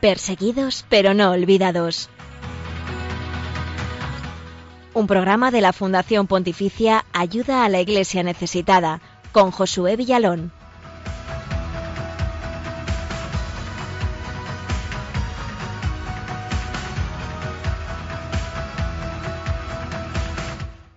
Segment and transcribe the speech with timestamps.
[0.00, 2.08] Perseguidos pero no olvidados.
[4.94, 10.52] Un programa de la Fundación Pontificia Ayuda a la Iglesia Necesitada con Josué Villalón.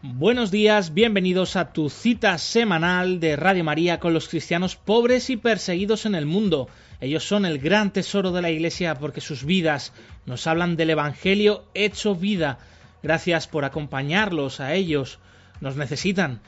[0.01, 5.35] Buenos días, bienvenidos a tu cita semanal de Radio María con los cristianos pobres y
[5.35, 6.69] perseguidos en el mundo.
[7.03, 9.91] Ellos son el gran tesoro de la Iglesia porque sus vidas
[10.25, 12.59] nos hablan del Evangelio hecho vida.
[13.03, 15.19] Gracias por acompañarlos a ellos.
[15.59, 16.39] Nos necesitan.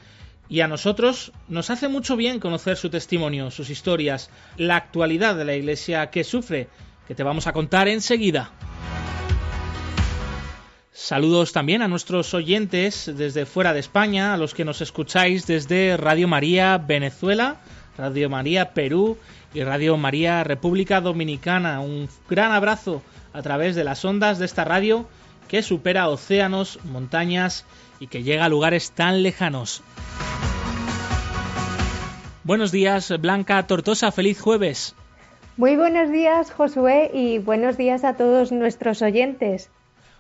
[0.48, 5.44] Y a nosotros nos hace mucho bien conocer su testimonio, sus historias, la actualidad de
[5.44, 6.70] la Iglesia que sufre,
[7.06, 8.53] que te vamos a contar enseguida.
[10.94, 15.97] Saludos también a nuestros oyentes desde fuera de España, a los que nos escucháis desde
[15.97, 17.58] Radio María Venezuela,
[17.97, 19.17] Radio María Perú
[19.56, 21.80] y Radio María República Dominicana.
[21.80, 25.08] Un gran abrazo a través de las ondas de esta radio
[25.47, 27.66] que supera océanos, montañas
[28.00, 29.81] y que llega a lugares tan lejanos.
[32.44, 34.94] Buenos días, Blanca Tortosa, feliz jueves.
[35.58, 39.72] Muy buenos días, Josué, y buenos días a todos nuestros oyentes.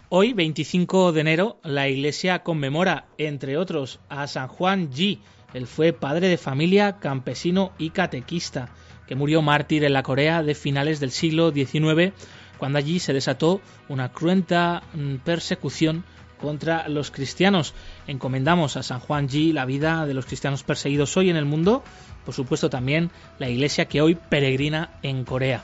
[0.07, 5.19] Hoy, 25 de enero, la Iglesia conmemora, entre otros, a San Juan Ji.
[5.53, 8.69] Él fue padre de familia, campesino y catequista,
[9.07, 12.13] que murió mártir en la Corea de finales del siglo XIX,
[12.57, 16.03] cuando allí se desató una cruenta mm, persecución
[16.39, 17.73] contra los cristianos.
[18.07, 21.83] Encomendamos a San Juan Ji la vida de los cristianos perseguidos hoy en el mundo,
[22.25, 25.61] por supuesto también la iglesia que hoy peregrina en Corea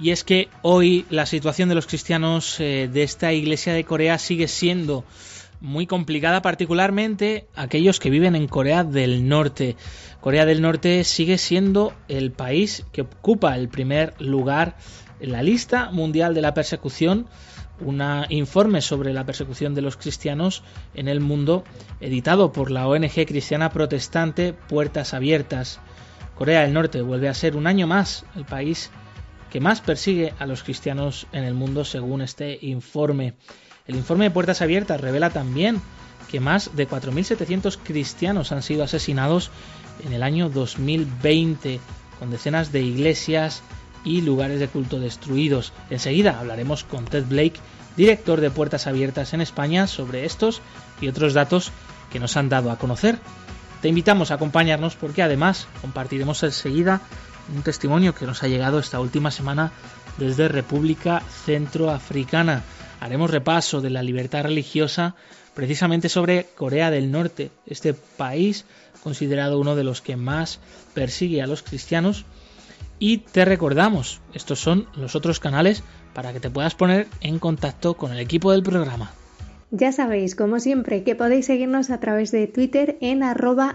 [0.00, 4.18] y es que hoy la situación de los cristianos eh, de esta iglesia de Corea
[4.18, 5.04] sigue siendo
[5.60, 9.76] muy complicada, particularmente aquellos que viven en Corea del Norte.
[10.20, 14.76] Corea del Norte sigue siendo el país que ocupa el primer lugar
[15.20, 17.26] en la lista mundial de la persecución.
[17.80, 20.62] Un informe sobre la persecución de los cristianos
[20.94, 21.64] en el mundo,
[22.00, 25.80] editado por la ONG cristiana protestante Puertas Abiertas.
[26.34, 28.90] Corea del Norte vuelve a ser un año más el país
[29.50, 33.34] que más persigue a los cristianos en el mundo según este informe.
[33.86, 35.80] El informe de Puertas Abiertas revela también
[36.30, 39.50] que más de 4.700 cristianos han sido asesinados
[40.04, 41.80] en el año 2020,
[42.18, 43.62] con decenas de iglesias
[44.04, 45.72] y lugares de culto destruidos.
[45.90, 47.60] Enseguida hablaremos con Ted Blake,
[47.96, 50.62] director de Puertas Abiertas en España, sobre estos
[51.00, 51.72] y otros datos
[52.12, 53.18] que nos han dado a conocer.
[53.82, 57.00] Te invitamos a acompañarnos porque además compartiremos enseguida
[57.54, 59.72] un testimonio que nos ha llegado esta última semana
[60.18, 62.62] desde República Centroafricana.
[63.00, 65.14] Haremos repaso de la libertad religiosa
[65.54, 68.66] precisamente sobre Corea del Norte, este país
[69.02, 70.60] considerado uno de los que más
[70.92, 72.26] persigue a los cristianos.
[72.98, 77.94] Y te recordamos, estos son los otros canales para que te puedas poner en contacto
[77.94, 79.12] con el equipo del programa.
[79.70, 83.72] Ya sabéis, como siempre, que podéis seguirnos a través de Twitter en arroba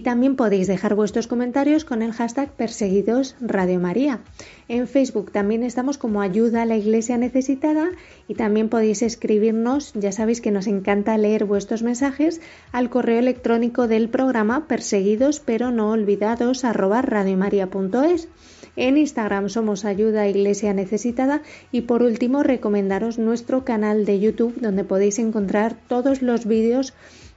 [0.00, 4.20] también podéis dejar vuestros comentarios con el hashtag Perseguidos Radio María.
[4.68, 7.90] En Facebook también estamos como Ayuda a la Iglesia Necesitada
[8.26, 12.40] y también podéis escribirnos, ya sabéis que nos encanta leer vuestros mensajes,
[12.72, 18.28] al correo electrónico del programa perseguidos pero no olvidados arroba radiomaria.es.
[18.74, 24.84] En Instagram somos Ayuda Iglesia Necesitada y por último recomendaros nuestro canal de YouTube donde
[24.84, 26.94] podéis encontrar todos los vídeos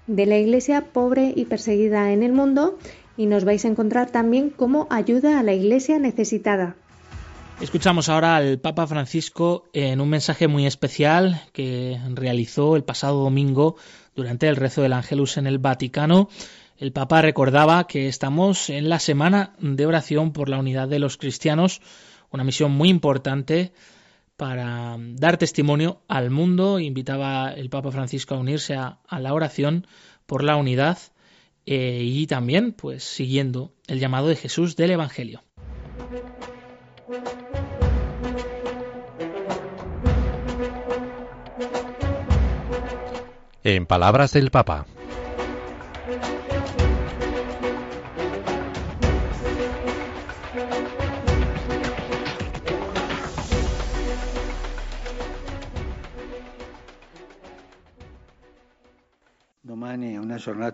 [0.07, 2.77] de la Iglesia pobre y perseguida en el mundo
[3.17, 6.75] y nos vais a encontrar también como ayuda a la Iglesia necesitada.
[7.61, 13.77] Escuchamos ahora al Papa Francisco en un mensaje muy especial que realizó el pasado domingo
[14.13, 16.27] durante el rezo del Ángelus en el Vaticano.
[16.77, 21.16] El Papa recordaba que estamos en la semana de oración por la unidad de los
[21.16, 21.79] cristianos,
[22.29, 23.72] una misión muy importante
[24.37, 26.79] para dar testimonio al mundo.
[26.79, 29.87] Invitaba el Papa Francisco a unirse a, la oración
[30.26, 30.97] por la unidad
[31.66, 35.43] eh, y también, pues, siguiendo el llamado de Jesús del Evangelio.
[43.64, 44.85] En palabras del Papa.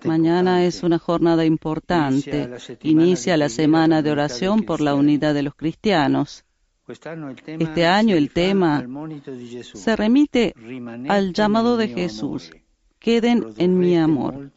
[0.06, 2.50] Mañana es una jornada importante.
[2.84, 6.46] Inicia la semana de oración por la unidad de los cristianos.
[6.88, 8.86] Este año el tema
[9.74, 10.54] se remite
[11.08, 12.52] al llamado de Jesús.
[13.00, 14.52] Queden en mi amor.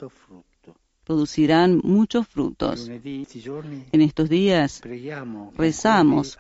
[1.05, 2.89] producirán muchos frutos.
[2.89, 4.81] En estos días
[5.57, 6.39] rezamos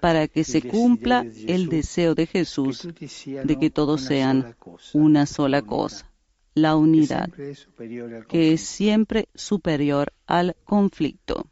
[0.00, 2.88] para que se cumpla el deseo de Jesús
[3.44, 4.56] de que todos sean
[4.94, 6.08] una sola cosa,
[6.54, 7.28] la unidad,
[8.28, 11.50] que es siempre superior al conflicto.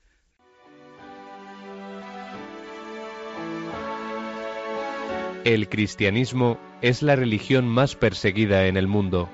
[5.45, 9.29] El cristianismo es la religión más perseguida en el mundo.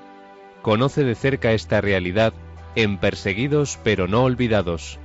[0.61, 2.33] Conoce de cerca esta realidad
[2.75, 4.99] en Perseguidos pero no olvidados,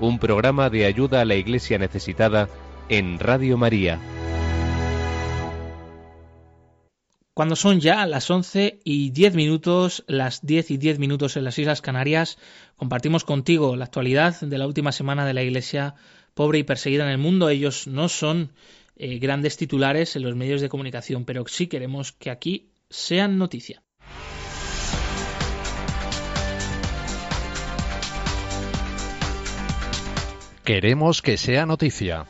[0.00, 2.48] un programa de ayuda a la iglesia necesitada
[2.88, 3.98] en Radio María.
[7.40, 11.58] Cuando son ya las 11 y 10 minutos, las 10 y 10 minutos en las
[11.58, 12.36] Islas Canarias,
[12.76, 15.94] compartimos contigo la actualidad de la última semana de la Iglesia
[16.34, 17.48] pobre y perseguida en el mundo.
[17.48, 18.52] Ellos no son
[18.96, 23.82] eh, grandes titulares en los medios de comunicación, pero sí queremos que aquí sean noticia.
[30.62, 32.26] Queremos que sea noticia.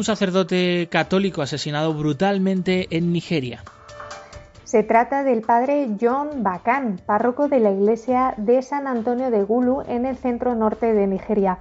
[0.00, 3.62] Un sacerdote católico asesinado brutalmente en Nigeria.
[4.64, 9.82] Se trata del padre John Bakan, párroco de la iglesia de San Antonio de Gulu
[9.86, 11.58] en el centro norte de Nigeria.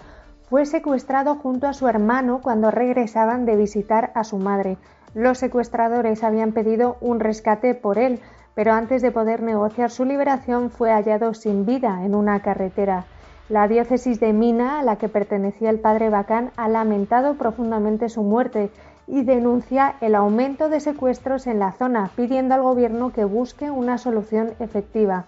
[0.50, 4.78] Fue secuestrado junto a su hermano cuando regresaban de visitar a su madre.
[5.14, 8.22] Los secuestradores habían pedido un rescate por él,
[8.56, 13.06] pero antes de poder negociar su liberación fue hallado sin vida en una carretera.
[13.50, 18.22] La diócesis de Mina, a la que pertenecía el padre Bacán, ha lamentado profundamente su
[18.22, 18.70] muerte
[19.08, 23.98] y denuncia el aumento de secuestros en la zona, pidiendo al gobierno que busque una
[23.98, 25.26] solución efectiva.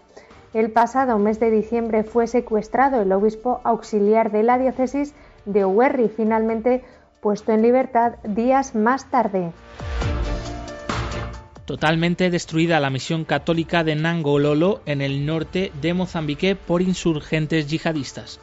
[0.54, 5.16] El pasado mes de diciembre fue secuestrado el obispo auxiliar de la diócesis
[5.46, 6.84] de Uerri, finalmente
[7.22, 9.52] puesto en libertad días más tarde
[11.66, 18.40] totalmente destruida la misión católica de Nangololo en el norte de Mozambique por insurgentes yihadistas.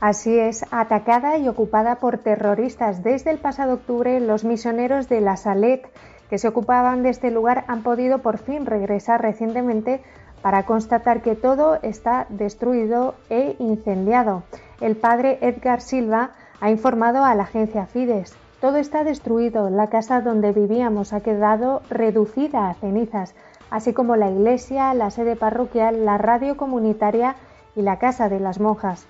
[0.00, 5.36] Así es, atacada y ocupada por terroristas desde el pasado octubre, los misioneros de la
[5.36, 5.88] Salet
[6.28, 10.02] que se ocupaban de este lugar han podido por fin regresar recientemente
[10.42, 14.42] para constatar que todo está destruido e incendiado.
[14.80, 18.34] El padre Edgar Silva ha informado a la agencia Fides.
[18.66, 23.32] Todo está destruido, la casa donde vivíamos ha quedado reducida a cenizas,
[23.70, 27.36] así como la iglesia, la sede parroquial, la radio comunitaria
[27.76, 29.06] y la casa de las monjas.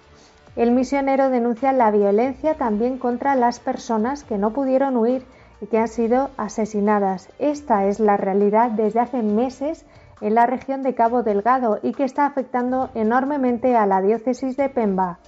[0.56, 5.24] El misionero denuncia la violencia también contra las personas que no pudieron huir
[5.62, 7.30] y que han sido asesinadas.
[7.38, 9.86] Esta es la realidad desde hace meses
[10.20, 14.68] en la región de Cabo Delgado y que está afectando enormemente a la diócesis de
[14.68, 15.18] Pemba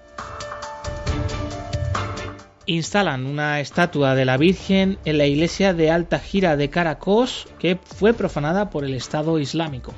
[2.69, 7.77] instalan una estatua de la Virgen en la iglesia de Alta Gira de Caracos que
[7.77, 9.93] fue profanada por el Estado Islámico.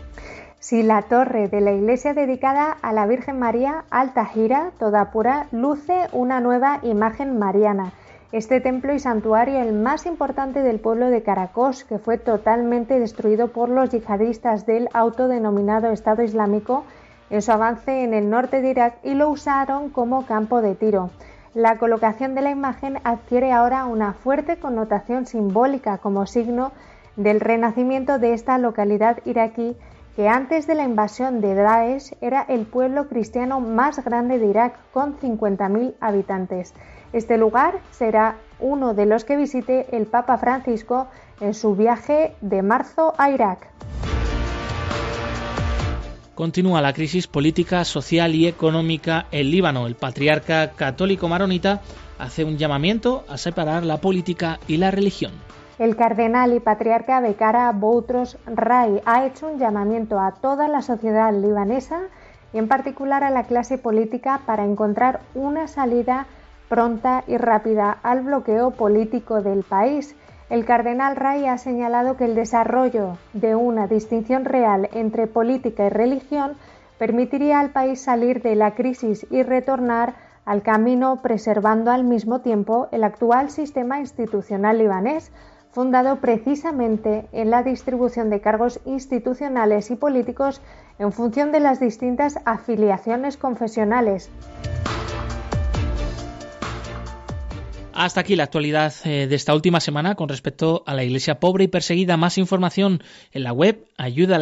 [0.61, 5.49] Si la torre de la iglesia dedicada a la Virgen María Alta Gira, toda pura,
[5.51, 7.93] luce una nueva imagen mariana.
[8.31, 13.49] Este templo y santuario, el más importante del pueblo de Caracos, que fue totalmente destruido
[13.49, 16.85] por los yihadistas del autodenominado Estado Islámico
[17.31, 21.11] en su avance en el norte de Irak y lo usaron como campo de tiro.
[21.55, 26.71] La colocación de la imagen adquiere ahora una fuerte connotación simbólica como signo
[27.17, 29.77] del renacimiento de esta localidad iraquí
[30.15, 34.75] que antes de la invasión de Daesh era el pueblo cristiano más grande de Irak
[34.93, 36.73] con 50.000 habitantes.
[37.13, 41.09] Este lugar será uno de los que visite el Papa Francisco
[41.41, 43.67] en su viaje de marzo a Irak.
[46.41, 49.87] Continúa la crisis política, social y económica en Líbano.
[49.87, 51.83] El patriarca católico maronita
[52.19, 55.33] hace un llamamiento a separar la política y la religión.
[55.79, 61.31] El cardenal y patriarca Bekara Boutros Rai ha hecho un llamamiento a toda la sociedad
[61.31, 62.05] libanesa
[62.55, 66.27] y en particular a la clase política para encontrar una salida
[66.71, 70.17] pronta y rápida al bloqueo político del país
[70.51, 75.91] el cardenal Ray ha señalado que el desarrollo de una distinción real entre política y
[75.91, 76.55] religión
[76.99, 80.15] permitiría al país salir de la crisis y retornar
[80.45, 85.31] al camino preservando al mismo tiempo el actual sistema institucional libanés,
[85.71, 90.61] fundado precisamente en la distribución de cargos institucionales y políticos
[90.99, 94.31] en función de las distintas afiliaciones confesionales.
[98.01, 101.65] Hasta aquí la actualidad eh, de esta última semana con respecto a la iglesia pobre
[101.65, 102.17] y perseguida.
[102.17, 104.39] Más información en la web ayuda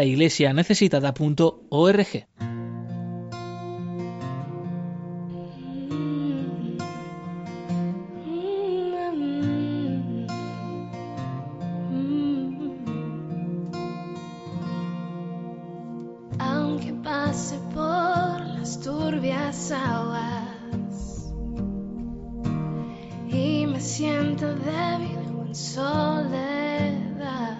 [23.98, 27.58] siento débil o en soledad.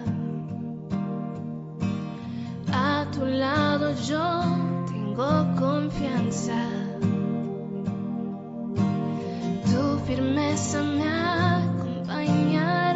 [2.73, 4.25] A tu lado yo
[4.87, 6.61] tengo confianza.
[9.68, 11.09] Tu firmeza me
[11.57, 12.88] acompañará.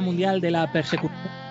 [0.00, 1.42] Mundial de la Persecución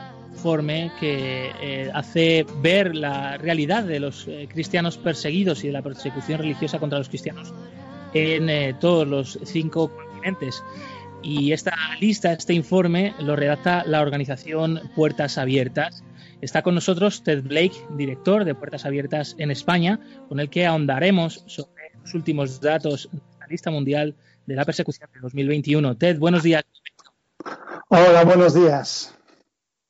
[0.42, 5.84] informe que eh, hace ver la realidad de los eh, cristianos perseguidos y de la
[5.84, 7.54] persecución religiosa contra los cristianos
[8.16, 10.64] en eh, todos los cinco continentes.
[11.22, 16.04] Y esta lista, este informe, lo redacta la organización Puertas Abiertas.
[16.42, 21.44] Está con nosotros Ted Blake, director de Puertas Abiertas en España, con el que ahondaremos
[21.46, 24.16] sobre los últimos datos de la lista mundial
[24.48, 25.98] de la persecución de 2021.
[25.98, 26.64] Ted, buenos días.
[27.94, 29.14] Hola, buenos días.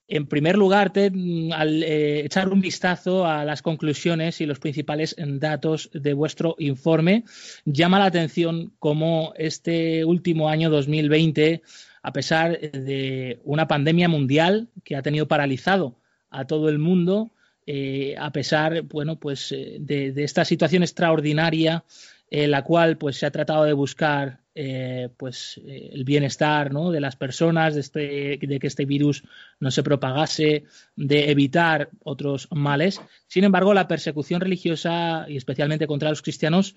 [0.08, 1.14] En primer lugar, Ted,
[1.54, 7.26] al eh, echar un vistazo a las conclusiones y los principales datos de vuestro informe,
[7.64, 11.62] llama la atención cómo este último año 2020,
[12.02, 16.00] a pesar de una pandemia mundial que ha tenido paralizado
[16.32, 17.34] a todo el mundo,
[17.68, 21.86] eh, a pesar, bueno, pues eh, de, de, esta situación extraordinaria
[22.32, 26.92] en la cual pues se ha tratado de buscar eh, pues eh, el bienestar ¿no?
[26.92, 29.24] de las personas, de, este, de, que este virus
[29.60, 30.66] no se propagase,
[30.96, 33.02] de evitar otros males.
[33.28, 36.76] Sin embargo, la persecución religiosa, y especialmente contra los cristianos,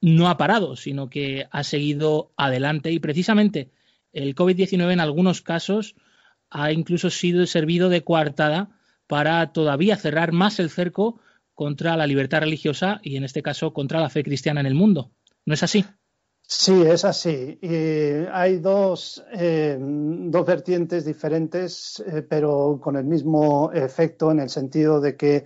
[0.00, 3.70] no ha parado, sino que ha seguido adelante y precisamente
[4.12, 5.96] el COVID-19 en algunos casos
[6.50, 11.20] ha incluso sido servido de coartada para todavía cerrar más el cerco
[11.54, 15.12] contra la libertad religiosa y en este caso contra la fe cristiana en el mundo.
[15.44, 15.84] ¿No es así?
[16.48, 17.58] Sí, es así.
[18.32, 25.00] Hay dos, eh, dos vertientes diferentes, eh, pero con el mismo efecto en el sentido
[25.00, 25.44] de que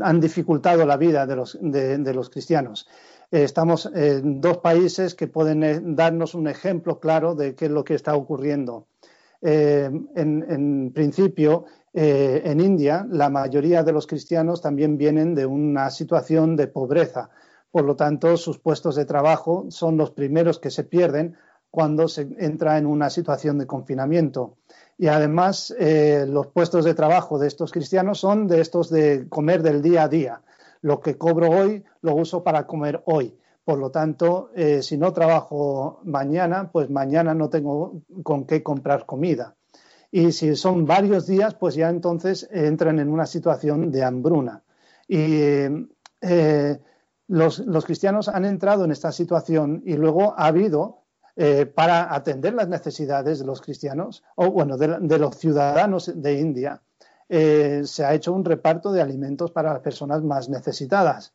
[0.00, 2.88] han dificultado la vida de los, de, los cristianos.
[3.30, 7.84] Eh, estamos en dos países que pueden darnos un ejemplo claro de qué es lo
[7.84, 8.86] que está ocurriendo.
[9.42, 16.56] En, en, principio, en India, la mayoría de los cristianos también vienen de una situación
[16.56, 17.30] de pobreza
[17.70, 21.36] por lo tanto, sus puestos de trabajo son los primeros que se pierden
[21.70, 24.56] cuando se entra en una situación de confinamiento.
[24.98, 29.62] Y además, eh, los puestos de trabajo de estos cristianos son de estos de comer
[29.62, 30.42] del día a día.
[30.82, 33.36] Lo que cobro hoy lo uso para comer hoy.
[33.64, 39.06] Por lo tanto, eh, si no trabajo mañana, pues mañana no tengo con qué comprar
[39.06, 39.54] comida.
[40.10, 44.64] Y si son varios días, pues ya entonces entran en una situación de hambruna.
[45.06, 45.40] Y
[46.20, 46.80] eh,
[47.30, 51.04] los, cristianos han entrado en esta situación y luego ha habido,
[51.36, 56.82] eh, para atender las necesidades de los cristianos, o bueno, de, los ciudadanos de India,
[57.28, 61.32] eh, se ha hecho un reparto de alimentos para las personas más necesitadas.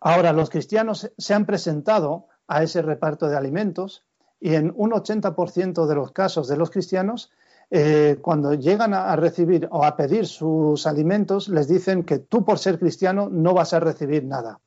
[0.00, 4.06] Ahora, los cristianos se han presentado a ese reparto de alimentos
[4.40, 7.30] y en un 80% de los casos de los cristianos,
[7.74, 12.58] eh, cuando llegan a, recibir o a pedir sus alimentos, les dicen que tú por
[12.58, 14.60] ser cristiano no vas a recibir nada.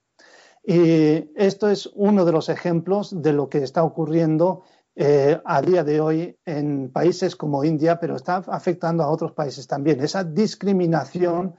[0.64, 4.64] Y esto es uno de los ejemplos de lo que está ocurriendo
[4.96, 9.68] eh, a día de hoy en países como India, pero está afectando a otros países
[9.68, 10.04] también.
[10.04, 11.54] Esa discriminación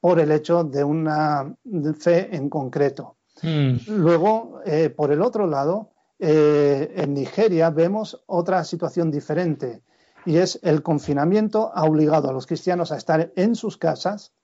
[0.00, 1.54] por el hecho de una
[1.96, 3.18] fe en concreto.
[3.40, 3.76] Hmm.
[3.86, 9.82] Luego, eh, por el otro lado, eh, en Nigeria vemos otra situación diferente
[10.28, 14.34] y es el confinamiento ha obligado a los cristianos a estar en sus casas,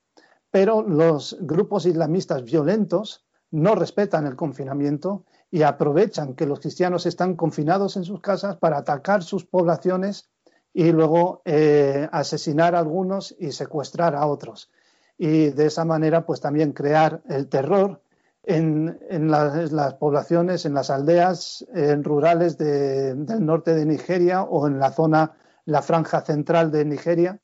[0.49, 7.35] pero los grupos islamistas violentos no respetan el confinamiento y aprovechan que los cristianos están
[7.35, 10.31] confinados en sus casas para atacar sus poblaciones
[10.73, 14.71] y luego eh, asesinar a algunos y secuestrar a otros.
[15.19, 18.01] Y de esa manera pues también crear el terror
[18.41, 18.97] en,
[19.29, 21.63] las, poblaciones, en las aldeas
[22.01, 27.39] rurales del norte de Nigeria o en la zona, la franja central de Nigeria,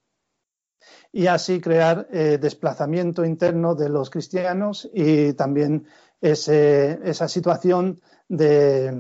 [1.12, 5.86] y así crear eh, desplazamiento interno de los cristianos y también
[6.22, 8.00] esa situación
[8.30, 8.94] de,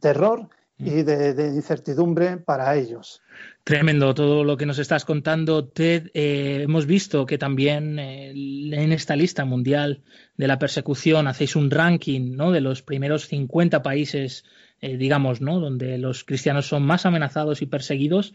[0.00, 3.22] terror y de, incertidumbre para ellos.
[3.64, 6.10] Tremendo todo lo que nos estás contando, Ted.
[6.14, 10.02] Eh, hemos visto que también eh, en esta lista mundial
[10.36, 12.52] de la persecución hacéis un ranking ¿no?
[12.52, 14.44] de los primeros 50 países
[14.80, 15.58] eh, digamos, ¿no?
[15.58, 18.32] Donde los cristianos son más amenazados y perseguidos.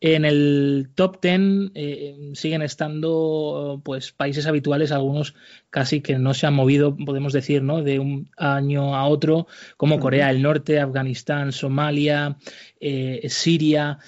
[0.00, 5.36] En el top ten eh, siguen estando, pues, países habituales, algunos
[5.70, 7.82] casi que no se han movido, podemos decir, ¿no?
[7.82, 12.38] De un año a otro, como Corea del Norte, Afganistán, Somalia,
[12.80, 13.98] eh, Siria,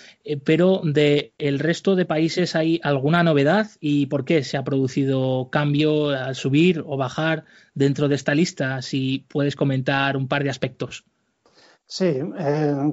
[0.44, 5.50] pero de el resto de países hay alguna novedad y por qué se ha producido
[5.50, 8.82] cambio al subir o bajar dentro de esta lista.
[8.82, 11.04] Si puedes comentar un par de aspectos.
[11.88, 12.20] Sí,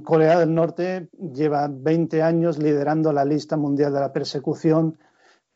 [0.04, 5.00] Corea del Norte lleva 20 años liderando la lista mundial de la persecución.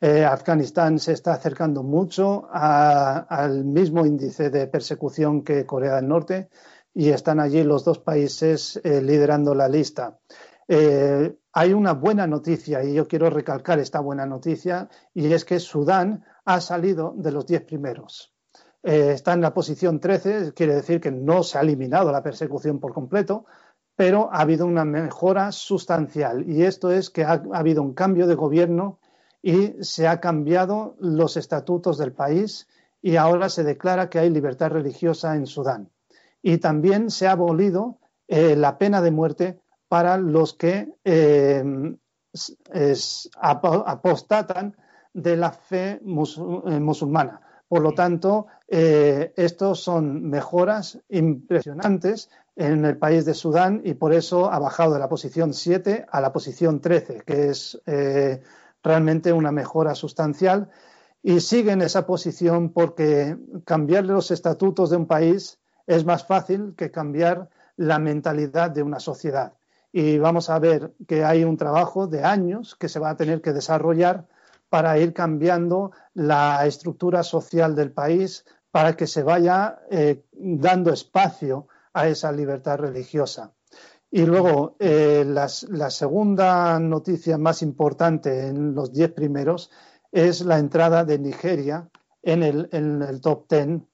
[0.02, 6.50] Eh, Afganistán se está acercando mucho al mismo índice de persecución que Corea del Norte
[6.94, 10.20] y están allí los dos países eh, liderando la lista.
[10.68, 15.60] Eh, hay una buena noticia y yo quiero recalcar esta buena noticia y es que
[15.60, 18.37] Sudán ha salido de los diez primeros.
[18.84, 22.80] Eh, está en la posición 13, quiere decir que no se ha eliminado la persecución
[22.80, 23.46] por completo,
[23.96, 28.36] pero ha habido una mejora sustancial y esto es que ha, habido un cambio de
[28.36, 29.00] gobierno
[29.42, 32.68] y se han cambiado los estatutos del país
[33.02, 35.90] y ahora se declara que hay libertad religiosa en Sudán.
[36.42, 41.64] Y también se ha abolido eh, la pena de muerte para los que eh,
[43.42, 44.76] apostatan
[45.14, 47.42] de la fe musulmana.
[47.68, 54.14] Por lo tanto, eh, estos son mejoras impresionantes en el país de Sudán y por
[54.14, 58.42] eso ha bajado de la posición 7 a la posición 13, que es eh,
[58.84, 60.70] realmente una mejora sustancial.
[61.22, 66.74] Y sigue en esa posición porque cambiar los estatutos de un país es más fácil
[66.78, 69.54] que cambiar la mentalidad de una sociedad.
[69.92, 73.42] Y vamos a ver que hay un trabajo de años que se va a tener
[73.42, 74.26] que desarrollar
[74.70, 81.68] para ir cambiando la estructura social del país, para que se vaya eh, dando espacio
[81.94, 83.54] a esa libertad religiosa.
[84.10, 89.70] Y luego, eh, la segunda noticia más importante en los diez primeros
[90.12, 91.90] es la entrada de Nigeria
[92.22, 93.88] en el, top ten,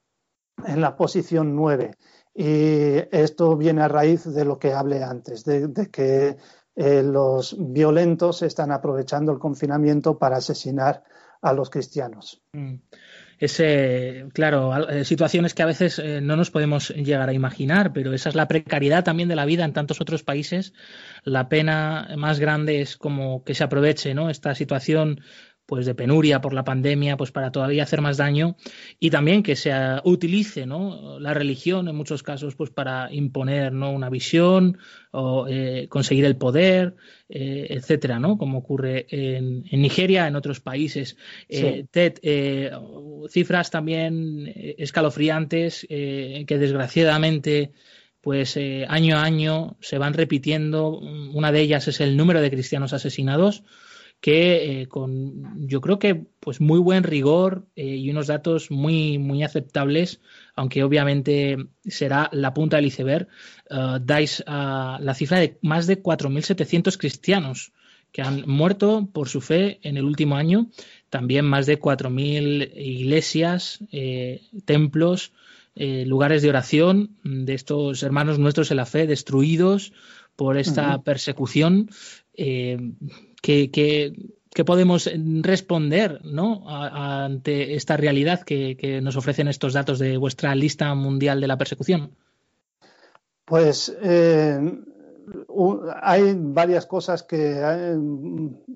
[0.65, 1.95] en la posición nueve.
[2.33, 6.37] Y esto viene a raíz de lo que hablé antes, de que
[6.75, 11.03] eh, los violentos están aprovechando el confinamiento para asesinar
[11.41, 12.41] a los cristianos.
[12.53, 12.75] Mm.
[14.33, 18.29] Claro, eh, situaciones que a veces eh, no nos podemos llegar a imaginar, pero esa
[18.29, 20.73] es la precariedad también de la vida en tantos otros países.
[21.23, 25.19] La pena más grande es como que se aproveche esta situación
[25.65, 28.57] pues de penuria por la pandemia, pues para todavía hacer más daño
[28.99, 29.71] y también que se
[30.03, 31.19] utilice ¿no?
[31.19, 33.91] la religión en muchos casos pues para imponer ¿no?
[33.91, 34.77] una visión
[35.11, 36.95] o eh, conseguir el poder,
[37.29, 38.37] eh, etcétera, ¿no?
[38.37, 41.17] Como ocurre en, Nigeria, en otros países.
[41.47, 42.19] Eh, Ted,
[43.29, 47.71] cifras también escalofriantes que desgraciadamente
[48.21, 50.99] pues año a año se van repitiendo.
[50.99, 53.63] Una de ellas es el número de cristianos asesinados
[54.23, 59.17] que eh, con yo creo que pues muy buen rigor eh, y unos datos muy
[59.17, 60.21] muy aceptables
[60.55, 63.27] aunque obviamente será la punta del iceberg
[63.69, 67.73] uh, dais uh, la cifra de más de 4.700 cristianos
[68.13, 70.69] que han muerto por su fe en el último año
[71.09, 75.33] también más de 4.000 iglesias eh, templos
[75.75, 79.91] lugares de oración de estos hermanos nuestros en la fe destruidos
[80.35, 81.89] por esta persecución.
[83.45, 85.09] Eh, ¿qué, podemos
[85.41, 86.21] responder
[86.65, 92.11] ante esta realidad que, nos ofrecen estos datos de vuestra lista mundial de la persecución?
[93.45, 94.57] Pues eh,
[96.01, 97.97] hay varias cosas que eh,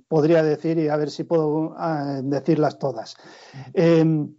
[0.08, 3.16] podría decir y a ver si puedo ah, decirlas todas.
[3.74, 4.36] Em,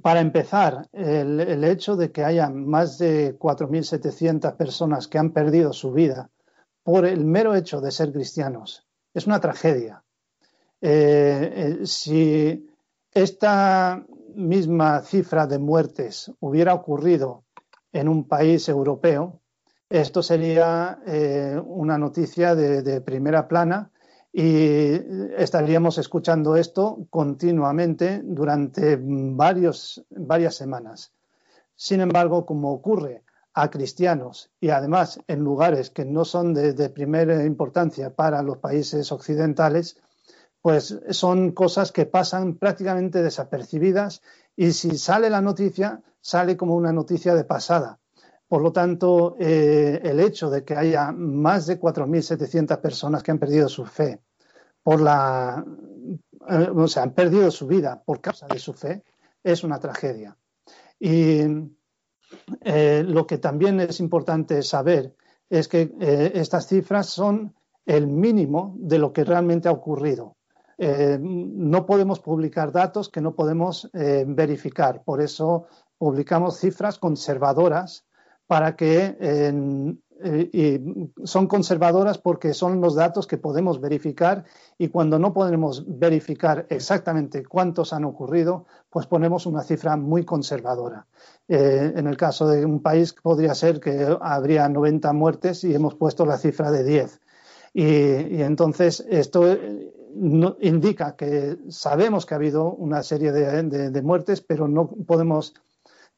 [0.00, 5.92] para empezar, el, hecho de que haya más de 4.700 personas que han perdido su
[5.92, 6.30] vida
[6.82, 10.02] por el mero hecho de ser cristianos es una tragedia.
[10.80, 12.68] Eh, eh, si
[13.12, 17.44] esta misma cifra de muertes hubiera ocurrido
[17.92, 19.40] en un país europeo,
[19.88, 23.90] esto sería eh, una noticia de, primera plana
[24.32, 24.92] y
[25.36, 31.12] estaríamos escuchando esto continuamente durante varias semanas.
[31.74, 37.44] Sin embargo, como ocurre a cristianos y además en lugares que no son de, primera
[37.44, 40.00] importancia para los países occidentales,
[40.62, 44.22] pues son cosas que pasan prácticamente desapercibidas
[44.56, 47.98] y si sale la noticia, sale como una noticia de pasada.
[48.46, 53.38] Por lo tanto, eh, el hecho de que haya más de 4.700 personas que han
[53.38, 54.20] perdido su fe
[54.82, 55.64] por la,
[56.48, 59.04] eh, o sea, han perdido su vida por causa de su fe,
[59.42, 60.36] es una tragedia.
[60.98, 61.42] Y
[62.60, 65.14] eh, lo que también es importante saber
[65.48, 65.92] es que
[66.34, 70.36] estas cifras son el mínimo de lo que realmente ha ocurrido.
[70.78, 75.02] no podemos publicar datos que no podemos verificar.
[75.02, 75.66] Por eso
[75.98, 78.04] publicamos cifras conservadoras
[78.46, 79.16] para que
[80.22, 80.80] eh,
[81.24, 84.44] son conservadoras porque son los datos que podemos verificar
[84.78, 91.06] y cuando no podemos verificar exactamente cuántos han ocurrido, pues ponemos una cifra muy conservadora.
[91.48, 95.94] Eh, en el caso de un país podría ser que habría 90 muertes y hemos
[95.94, 97.20] puesto la cifra de 10.
[97.72, 99.92] Y, entonces esto eh,
[100.60, 105.54] indica que sabemos que ha habido una serie de muertes, pero no podemos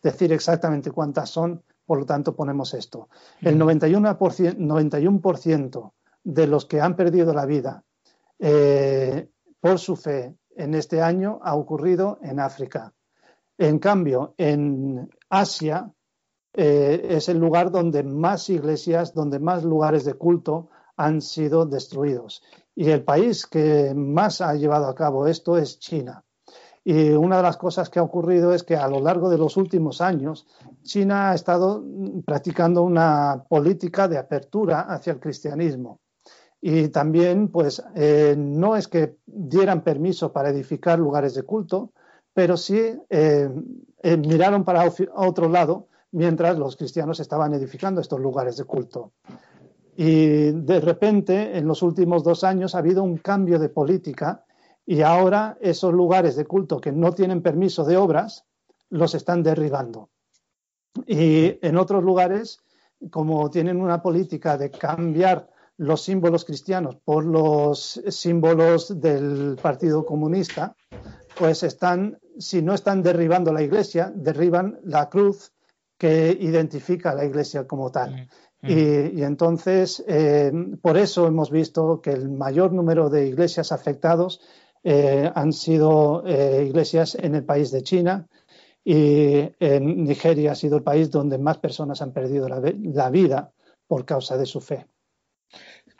[0.03, 3.09] decir exactamente cuántas son por lo tanto ponemos esto.
[3.41, 7.85] El 91%, 91 de los que han perdido la vida
[8.39, 9.29] eh,
[9.61, 12.93] por su fe en este año ha ocurrido en África.
[13.59, 15.93] En cambio, en Asia
[16.55, 22.43] eh, es el lugar donde más iglesias, donde más lugares de culto han sido destruidos.
[22.75, 26.25] Y el país que más ha llevado a cabo esto es China.
[26.85, 29.57] Y una de las cosas que ha ocurrido es que a lo largo de los
[29.57, 30.47] últimos años
[30.83, 31.85] China ha estado
[32.25, 36.01] practicando una política de apertura hacia el cristianismo.
[36.61, 41.93] Y también, pues, eh, no es que dieran permiso para edificar lugares de culto,
[42.33, 42.79] pero sí
[43.11, 43.51] eh,
[44.03, 49.13] eh, miraron para otro lado mientras los cristianos estaban edificando estos lugares de culto.
[49.97, 54.45] Y de repente, en los últimos dos años, ha habido un cambio de política
[54.87, 58.45] y ahora esos lugares de culto que no tienen permiso de obras
[58.91, 60.11] los están derribando.
[61.07, 62.61] Y en otros lugares,
[63.11, 70.77] como tienen una política de cambiar los símbolos cristianos por los símbolos del Partido Comunista,
[71.39, 75.53] pues están, si no están derribando la iglesia, derriban la cruz
[75.97, 78.29] que identifica a la iglesia como tal.
[78.61, 79.19] Mm, mm.
[79.19, 84.41] Y, entonces, eh, por eso hemos visto que el mayor número de iglesias afectados
[84.85, 88.27] eh, han sido eh, iglesias en el país de China
[88.85, 93.53] y en Nigeria ha sido el país donde más personas han perdido la, vida
[93.87, 94.87] por causa de su fe.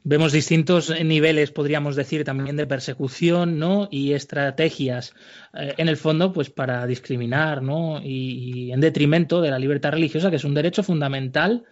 [0.03, 3.87] Vemos distintos niveles, podríamos decir, también de persecución, ¿no?
[3.89, 5.15] Y estrategias,
[5.55, 8.01] eh, en el fondo, pues para discriminar, ¿no?
[8.03, 11.65] y, en detrimento de la libertad religiosa, que es un derecho fundamental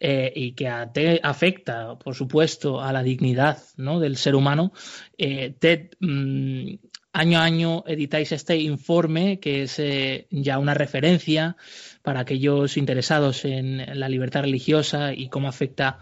[0.00, 4.00] eh, y que afecta, por supuesto, a la dignidad ¿no?
[4.00, 4.72] del ser humano,
[5.16, 6.74] eh, TED, mm,
[7.12, 11.56] año a año editáis este informe que es eh, ya una referencia
[12.02, 16.00] para aquellos interesados en la libertad religiosa y cómo afecta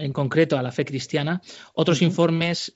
[0.00, 1.42] en concreto a la fe cristiana.
[1.74, 2.72] Otros informes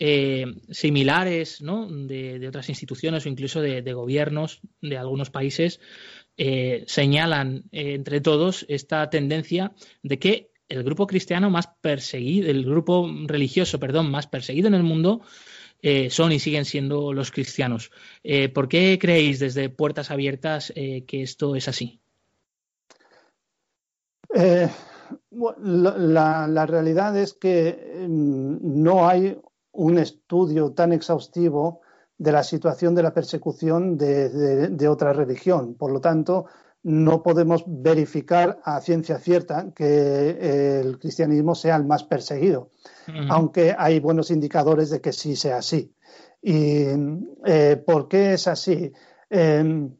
[0.71, 1.87] similares ¿no?
[1.89, 5.79] de, otras instituciones o incluso de, gobiernos de algunos países
[6.41, 9.73] eh, señalan eh, entre todos esta tendencia
[10.05, 14.85] de que el grupo cristiano más perseguido, el grupo religioso, perdón, más perseguido en el
[14.85, 15.23] mundo
[15.83, 17.91] eh, son y siguen siendo los cristianos.
[18.55, 22.01] ¿Por qué creéis desde Puertas Abiertas que esto es así?
[25.61, 29.41] la, realidad es que mm, no hay
[29.73, 31.81] un estudio tan exhaustivo
[32.19, 35.75] de la situación de la persecución de, otra religión.
[35.75, 36.47] Por lo tanto,
[36.83, 42.71] no podemos verificar a ciencia cierta que el cristianismo sea el más perseguido,
[43.31, 45.95] aunque hay buenos indicadores de que sí sea así.
[46.43, 46.85] ¿Y
[47.47, 48.93] eh, por qué es así?
[49.31, 49.97] Em,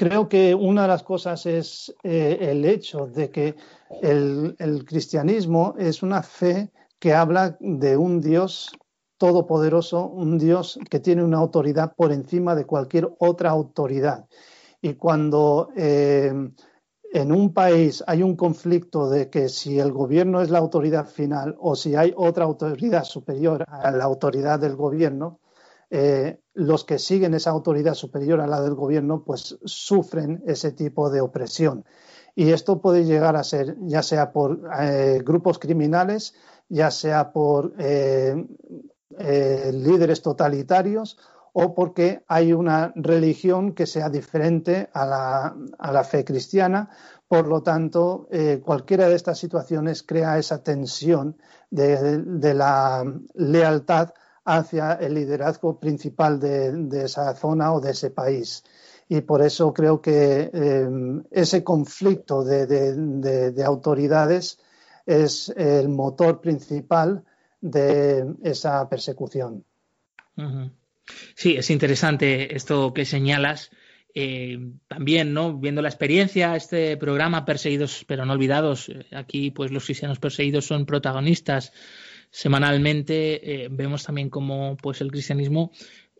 [0.00, 3.54] creo que una de las cosas es eh, el hecho de que
[4.00, 8.70] el, cristianismo es una fe que habla de un Dios
[9.20, 14.26] todopoderoso, un Dios que tiene una autoridad por encima de cualquier otra autoridad.
[14.80, 16.54] Y cuando em,
[17.12, 21.54] en un país hay un conflicto de que si el gobierno es la autoridad final
[21.60, 25.40] o si hay otra autoridad superior a la autoridad del gobierno,
[25.90, 31.10] eh, los que siguen esa autoridad superior a la del gobierno pues sufren ese tipo
[31.10, 31.84] de opresión.
[32.34, 36.32] Y esto puede llegar a ser ya sea por eh, grupos criminales,
[36.70, 38.46] ya sea por eh,
[39.18, 41.18] líderes totalitarios
[41.52, 45.04] o porque hay una religión que sea diferente a
[45.78, 46.90] la, fe cristiana.
[47.26, 51.36] Por lo tanto, eh, cualquiera de estas situaciones crea esa tensión
[51.70, 54.12] de, la lealtad
[54.44, 58.64] hacia el liderazgo principal de, esa zona o de ese país.
[59.08, 60.88] Y por eso creo que eh,
[61.32, 64.58] ese conflicto de, autoridades
[65.04, 67.24] es el motor principal
[67.60, 69.64] de esa persecución.
[71.34, 73.70] Sí, es interesante esto que señalas.
[74.14, 75.56] Eh, también, ¿no?
[75.58, 80.66] Viendo la experiencia, este programa Perseguidos pero no olvidados, eh, aquí pues los cristianos perseguidos
[80.66, 81.72] son protagonistas
[82.30, 83.64] semanalmente.
[83.64, 85.70] Eh, vemos también cómo pues el cristianismo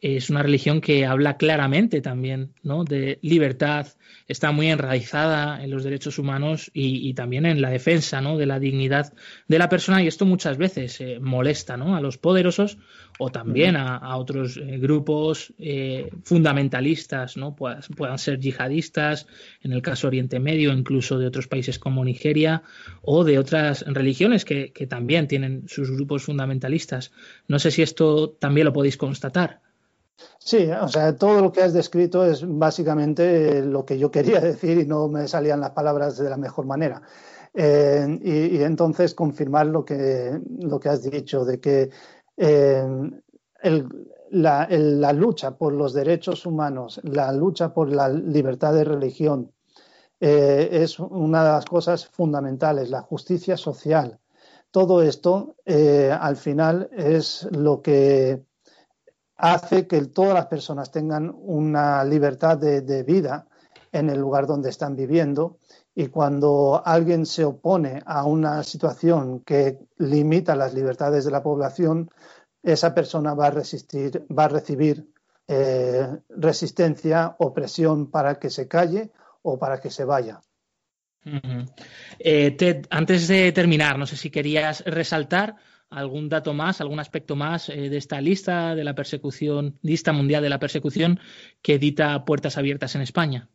[0.01, 2.85] es una religión que habla claramente también ¿no?
[2.85, 3.87] de libertad,
[4.27, 8.39] está muy enraizada en los derechos humanos y, también en la defensa ¿no?
[8.39, 9.13] de la dignidad
[9.49, 11.97] de la persona y esto muchas veces eh, molesta ¿no?
[11.97, 12.79] a los poderosos
[13.19, 17.55] o también a, otros eh, grupos eh, fundamentalistas, ¿no?
[17.55, 19.27] puedan, puedan ser yihadistas,
[19.63, 22.63] en el caso Oriente Medio, incluso de otros países como Nigeria
[23.03, 27.13] o de otras religiones que, que también tienen sus grupos fundamentalistas.
[27.49, 29.61] No sé si esto también lo podéis constatar.
[30.39, 34.79] Sí, o sea, todo lo que has descrito es básicamente lo que yo quería decir
[34.79, 37.03] y no me salían las palabras de la mejor manera.
[37.53, 41.91] Eh, y, entonces confirmar lo que, lo que has dicho, de que
[42.37, 43.11] eh,
[44.31, 49.53] la, lucha por los derechos humanos, la lucha por la libertad de religión,
[50.21, 54.19] eh, es una de las cosas fundamentales, la justicia social.
[54.71, 58.45] Todo esto, al final, es lo que
[59.41, 63.47] hace que todas las personas tengan una libertad de, vida
[63.93, 65.59] en el lugar donde están viviendo
[65.95, 72.11] y cuando alguien se opone a una situación que limita las libertades de la población,
[72.63, 75.09] esa persona va a resistir, va a recibir
[75.49, 79.11] eh, resistencia o presión para que se calle
[79.43, 80.41] o para que se vaya.
[82.19, 85.57] Eh, Ted, antes de terminar, no sé si querías resaltar
[85.91, 90.43] algún dato más, algún aspecto más eh, de esta lista de la persecución, lista mundial
[90.43, 91.21] de la persecución
[91.63, 93.49] que edita Puertas Abiertas en España.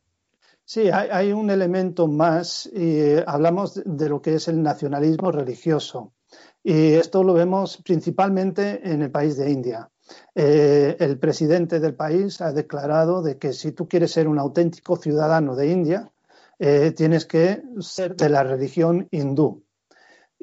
[0.67, 6.13] Sí, hay, un elemento más y hablamos de lo que es el nacionalismo religioso.
[6.63, 9.91] Y esto lo vemos principalmente en el país de India.
[10.33, 14.97] Eh, el presidente del país ha declarado de que si tú quieres ser un auténtico
[14.97, 16.11] ciudadano de India,
[16.57, 19.64] eh, tienes que ser de la religión hindú.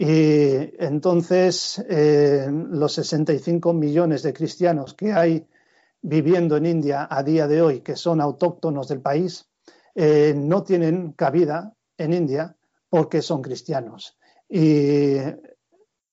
[0.05, 5.47] Y entonces eh, los 65 millones de cristianos que hay
[6.01, 9.49] viviendo en India a día de hoy, que son autóctonos del país,
[9.95, 12.57] eh, no tienen cabida en India
[12.91, 14.19] porque son cristianos.
[14.49, 15.19] Y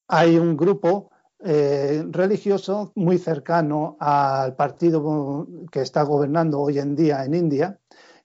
[0.08, 7.26] hay un grupo eh, religioso muy cercano al partido que está gobernando hoy en día
[7.26, 7.80] en India,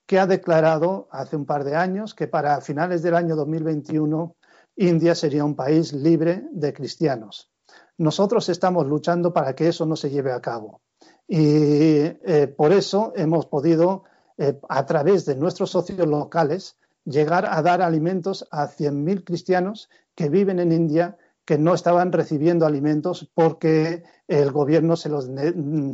[0.05, 4.37] que ha declarado hace un par de años que para finales del año 2021
[4.76, 7.50] India sería un país libre de cristianos.
[7.98, 10.80] Nosotros estamos luchando para que eso no se lleve a cabo.
[11.28, 14.04] Y eh, por eso hemos podido,
[14.37, 20.28] eh, a través de nuestros socios locales, llegar a dar alimentos a 100.000 cristianos que
[20.28, 25.28] viven en India que no estaban recibiendo alimentos porque el gobierno se los,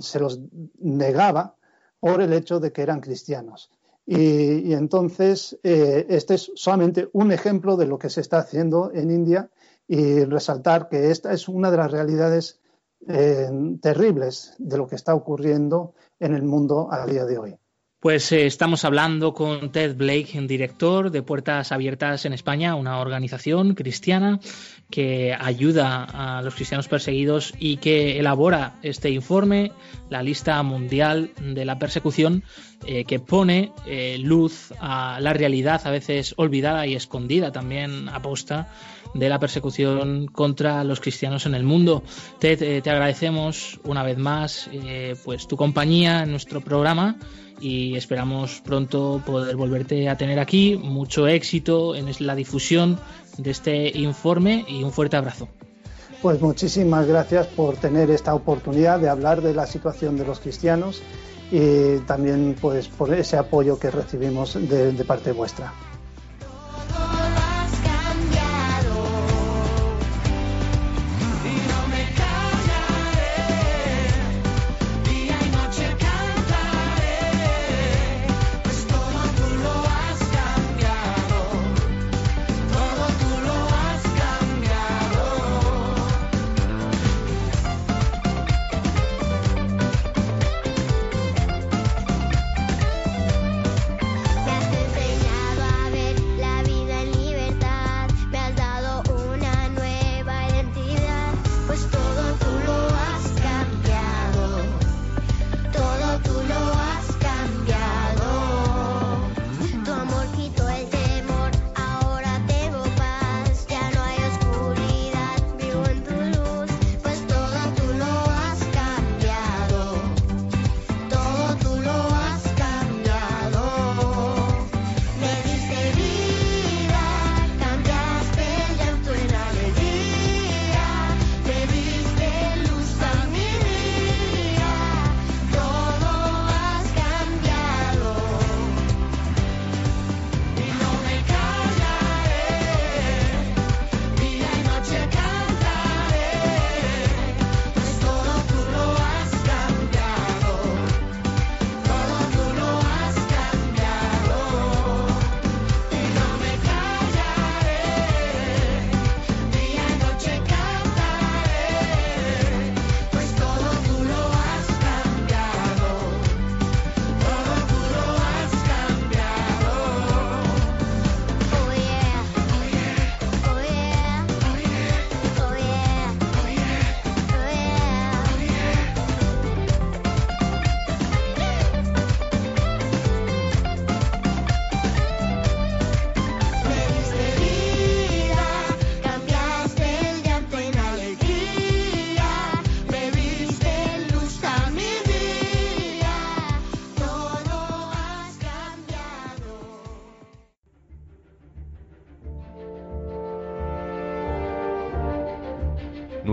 [0.01, 0.41] se los
[0.79, 1.57] negaba
[1.99, 3.71] por el hecho de que eran cristianos.
[4.13, 9.09] Y, entonces, eh, este es solamente un ejemplo de lo que se está haciendo en
[9.09, 9.51] India
[9.87, 12.59] y resaltar que esta es una de las realidades
[13.07, 13.49] eh,
[13.81, 17.57] terribles de lo que está ocurriendo en el mundo a día de hoy.
[18.01, 23.75] Pues eh, estamos hablando con Ted Blake, director de Puertas Abiertas en España, una organización
[23.75, 24.41] cristiana
[24.91, 29.73] que ayuda a los cristianos perseguidos y que elabora este informe,
[30.09, 32.43] la lista mundial de la persecución,
[32.87, 38.73] eh, que pone eh, luz a la realidad a veces olvidada y escondida también aposta
[39.13, 42.03] de la persecución contra los cristianos en el mundo.
[42.39, 44.71] Ted, te agradecemos una vez más
[45.25, 47.19] pues tu compañía en nuestro programa
[47.61, 50.77] y esperamos pronto poder volverte a tener aquí.
[50.83, 52.99] Mucho éxito en la difusión
[53.37, 55.49] de este informe y un fuerte abrazo.
[56.23, 61.03] Pues muchísimas gracias por tener esta oportunidad de hablar de la situación de los cristianos
[61.51, 65.73] y también pues por ese apoyo que recibimos de, de parte vuestra.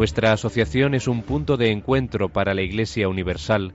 [0.08, 3.74] Nuestra asociación es un punto de encuentro para la Iglesia Universal,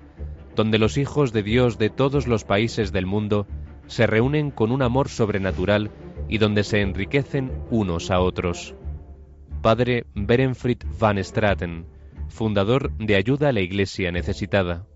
[0.56, 3.46] donde los hijos de Dios de todos los países del mundo
[3.86, 5.90] se reúnen con un amor sobrenatural
[6.30, 8.74] y donde se enriquecen unos a otros.
[9.60, 11.84] Padre Berenfried van Straten,
[12.30, 14.86] fundador de Ayuda a la Iglesia Necesitada.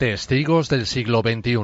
[0.00, 1.56] Testigos del siglo XXI.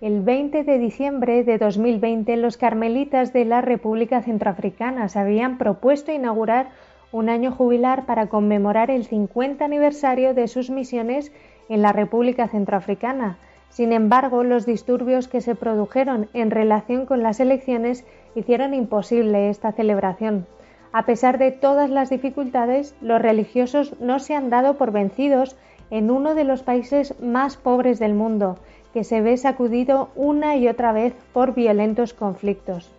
[0.00, 6.10] El 20 de diciembre de 2020, los carmelitas de la República Centroafricana se habían propuesto
[6.10, 6.70] inaugurar
[7.12, 11.30] un año jubilar para conmemorar el 50 aniversario de sus misiones
[11.68, 13.36] en la República Centroafricana.
[13.68, 18.04] Sin embargo, los disturbios que se produjeron en relación con las elecciones
[18.34, 20.46] hicieron imposible esta celebración.
[20.92, 25.56] A pesar de todas las dificultades, los religiosos no se han dado por vencidos
[25.90, 28.58] en uno de los países más pobres del mundo,
[28.92, 32.90] que se ve sacudido una y otra vez por violentos conflictos.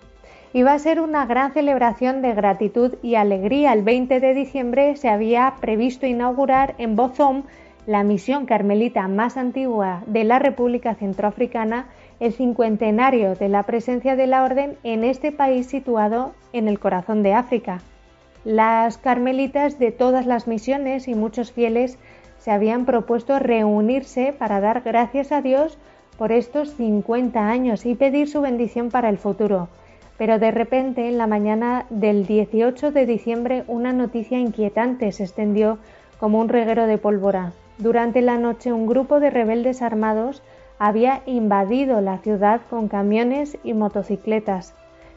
[0.53, 3.73] Iba a ser una gran celebración de gratitud y alegría.
[3.73, 7.45] El 20 de diciembre se había previsto inaugurar en Bozón
[7.85, 11.87] la misión carmelita más antigua de la República Centroafricana,
[12.19, 17.23] el cincuentenario de la presencia de la orden en este país situado en el corazón
[17.23, 17.81] de África.
[18.45, 21.97] Las carmelitas de todas las misiones y muchos fieles
[22.37, 25.77] se habían propuesto reunirse para dar gracias a Dios
[26.17, 29.67] por estos 50 años y pedir su bendición para el futuro.
[30.17, 35.79] Pero de repente, en la mañana del 18 de diciembre, una noticia inquietante se extendió
[36.19, 37.51] como un reguero de pólvora.
[37.77, 40.43] Durante la noche, un grupo de rebeldes armados
[40.77, 44.75] había invadido la ciudad con camiones y motocicletas.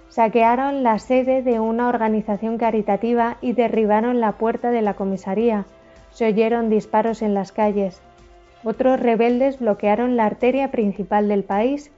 [0.09, 5.67] Saquearon la sede de una organización caritativa y derribaron la puerta de la comisaría.
[6.11, 8.01] Se oyeron disparos en las calles.
[8.65, 11.91] Otros rebeldes bloquearon la arteria principal del país.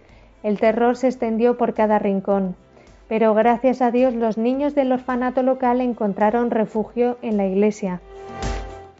[0.43, 2.57] El terror se extendió por cada rincón.
[3.09, 8.01] Pero gracias a Dios los niños del orfanato local encontraron refugio en la iglesia.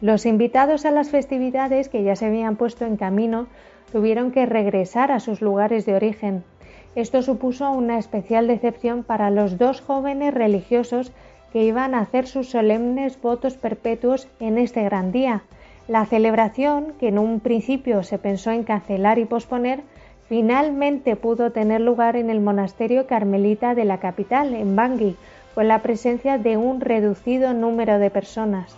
[0.01, 3.47] Los invitados a las festividades que ya se habían puesto en camino
[3.91, 6.43] tuvieron que regresar a sus lugares de origen.
[6.95, 11.11] Esto supuso una especial decepción para los dos jóvenes religiosos
[11.51, 15.43] que iban a hacer sus solemnes votos perpetuos en este gran día.
[15.89, 19.81] La celebración, que en un principio se pensó en cancelar y posponer,
[20.29, 25.17] finalmente pudo tener lugar en el monasterio carmelita de la capital, en Bangui,
[25.55, 28.77] con la presencia de un reducido número de personas.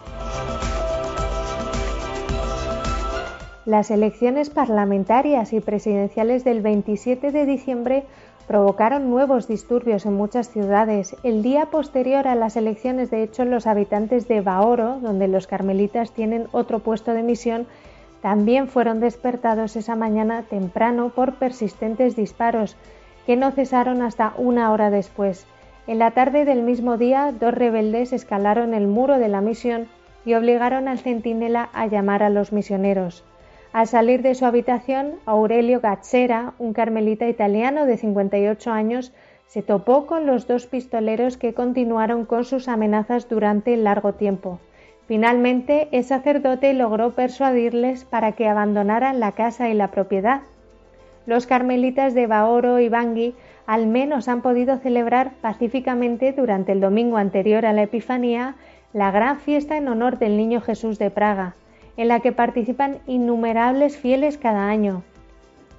[3.66, 8.06] Las elecciones parlamentarias y presidenciales del 27 de diciembre
[8.48, 11.16] provocaron nuevos disturbios en muchas ciudades.
[11.22, 16.12] El día posterior a las elecciones, de hecho, los habitantes de Baoro, donde los carmelitas
[16.12, 17.68] tienen otro puesto de misión,
[18.24, 22.76] también fueron despertados esa mañana temprano por persistentes disparos
[23.28, 25.46] que no cesaron hasta una hora después.
[25.86, 29.88] En la tarde del mismo día, dos rebeldes escalaron el muro de la misión
[30.26, 33.24] y obligaron al centinela a llamar a los misioneros.
[33.74, 39.14] Al salir de su habitación, Aurelio Gazzera, un carmelita italiano de 58 años,
[39.48, 44.60] se topó con los dos pistoleros que continuaron con sus amenazas durante largo tiempo.
[45.08, 50.42] Finalmente, el sacerdote logró persuadirles para que abandonaran la casa y la propiedad.
[51.26, 53.36] Los carmelitas de Baoro y Bangui
[53.68, 58.56] al menos han podido celebrar pacíficamente durante el domingo anterior a la Epifanía
[58.92, 61.56] la gran fiesta en honor del Niño Jesús de Praga,
[61.98, 65.04] en la que participan innumerables fieles cada año.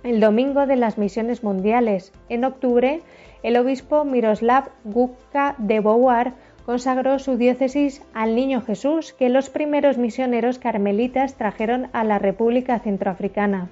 [0.03, 2.13] El Domingo de las Misiones Mundiales.
[2.29, 3.01] En octubre,
[3.43, 6.33] el obispo Miroslav Gukka de Beauvoir
[6.67, 12.79] consagró su diócesis al Niño Jesús que los primeros misioneros carmelitas trajeron a la República
[12.79, 13.69] Centroafricana.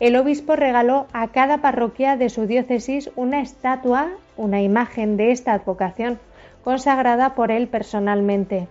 [0.00, 5.52] El obispo regaló a cada parroquia de su diócesis una estatua, una imagen de esta
[5.52, 6.18] advocación,
[6.64, 8.66] consagrada por él personalmente.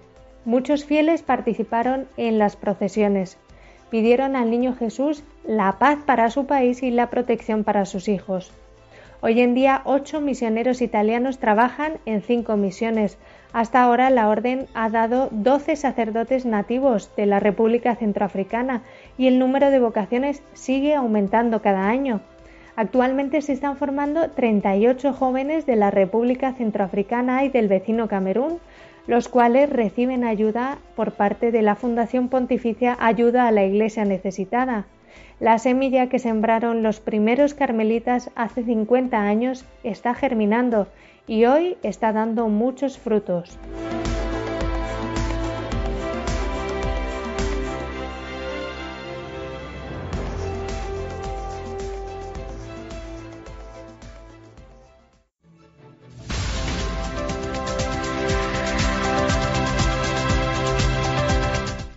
[0.45, 3.37] Muchos fieles participaron en las procesiones.
[3.89, 8.51] Pidieron al Niño Jesús la paz para su país y la protección para sus hijos.
[9.21, 13.17] Hoy en día, ocho misioneros italianos trabajan en cinco misiones.
[13.53, 18.81] Hasta ahora, la Orden ha dado doce sacerdotes nativos de la República Centroafricana
[19.17, 22.19] y el número de vocaciones sigue aumentando cada año.
[22.75, 28.59] Actualmente se están formando 38 jóvenes de la República Centroafricana y del vecino Camerún,
[29.07, 34.85] los cuales reciben ayuda por parte de la Fundación Pontificia Ayuda a la Iglesia Necesitada.
[35.39, 40.87] La semilla que sembraron los primeros carmelitas hace 50 años está germinando
[41.27, 43.57] y hoy está dando muchos frutos.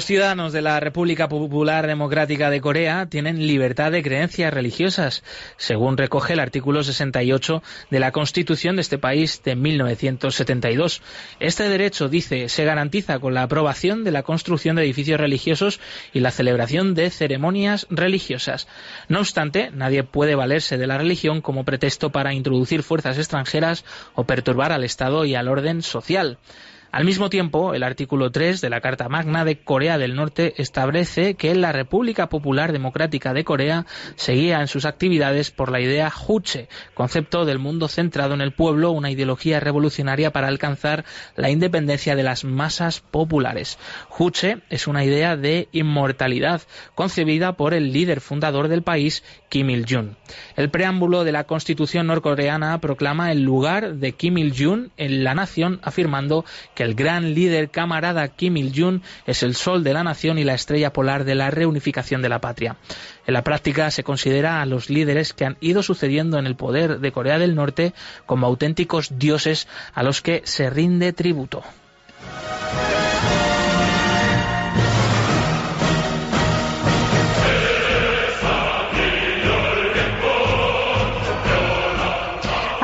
[0.00, 5.22] Los ciudadanos de la República Popular Democrática de Corea tienen libertad de creencias religiosas,
[5.58, 11.02] según recoge el artículo 68 de la Constitución de este país de 1972.
[11.38, 15.80] Este derecho, dice, se garantiza con la aprobación de la construcción de edificios religiosos
[16.14, 18.68] y la celebración de ceremonias religiosas.
[19.08, 23.84] No obstante, nadie puede valerse de la religión como pretexto para introducir fuerzas extranjeras
[24.14, 26.38] o perturbar al Estado y al orden social.
[26.92, 31.34] Al mismo tiempo, el artículo 3 de la Carta Magna de Corea del Norte establece
[31.34, 33.86] que la República Popular Democrática de Corea
[34.16, 38.52] se guía en sus actividades por la idea Juche, concepto del mundo centrado en el
[38.52, 41.04] pueblo, una ideología revolucionaria para alcanzar
[41.36, 43.78] la independencia de las masas populares.
[44.08, 46.62] Juche es una idea de inmortalidad
[46.96, 50.16] concebida por el líder fundador del país, Kim Il-jung.
[50.56, 55.78] El preámbulo de la Constitución norcoreana proclama el lugar de Kim Il-jung en la nación,
[55.84, 60.38] afirmando que que el gran líder camarada Kim Il-jung es el sol de la nación
[60.38, 62.76] y la estrella polar de la reunificación de la patria.
[63.26, 67.00] En la práctica se considera a los líderes que han ido sucediendo en el poder
[67.00, 67.92] de Corea del Norte
[68.24, 71.62] como auténticos dioses a los que se rinde tributo.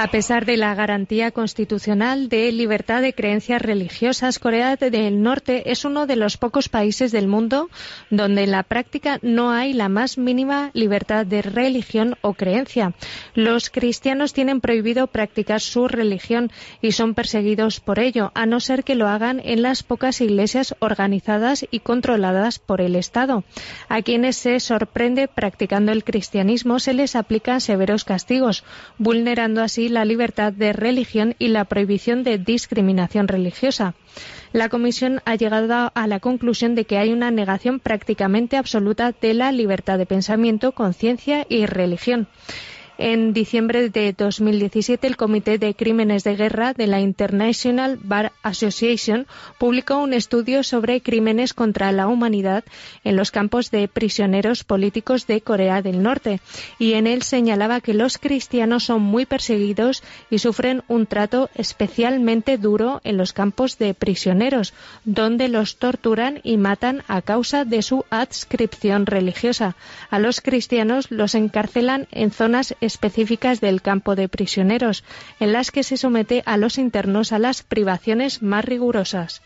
[0.07, 5.85] A pesar de la garantía constitucional de libertad de creencias religiosas, Corea del Norte es
[5.85, 7.69] uno de los pocos países del mundo
[8.09, 12.95] donde en la práctica no hay la más mínima libertad de religión o creencia.
[13.35, 18.85] Los cristianos tienen prohibido practicar su religión y son perseguidos por ello, a no ser
[18.85, 23.43] que lo hagan en las pocas iglesias organizadas y controladas por el Estado.
[23.89, 28.63] A quienes se sorprende practicando el cristianismo se les aplican severos castigos,
[28.99, 33.94] vulnerando así la libertad de religión y la prohibición de discriminación religiosa.
[34.53, 39.32] La Comisión ha llegado a la conclusión de que hay una negación prácticamente absoluta de
[39.32, 42.28] la libertad de pensamiento, conciencia y religión.
[42.99, 49.26] En diciembre de 2017, el Comité de Crímenes de Guerra de la International Bar Association
[49.59, 52.64] publicó un estudio sobre crímenes contra la humanidad
[53.05, 56.40] en los campos de prisioneros políticos de Corea del Norte
[56.78, 62.57] y en él señalaba que los cristianos son muy perseguidos y sufren un trato especialmente
[62.57, 64.72] duro en los campos de prisioneros,
[65.05, 69.76] donde los torturan y matan a causa de su adscripción religiosa.
[70.09, 75.05] A los cristianos los encarcelan en zonas específicas del campo de prisioneros,
[75.41, 79.43] en las que se somete a los internos a las privaciones más rigurosas.